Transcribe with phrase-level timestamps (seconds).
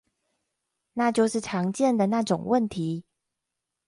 [0.93, 3.03] 那就是常見的那種問題